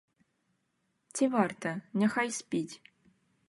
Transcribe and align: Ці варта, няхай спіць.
Ці 1.19 1.29
варта, 1.35 1.69
няхай 2.05 2.33
спіць. 2.41 2.75